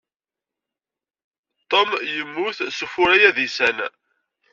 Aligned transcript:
Ton 1.69 1.89
yemmut 2.13 2.57
s 2.75 2.79
ufurray 2.85 3.23
adisan. 3.29 3.77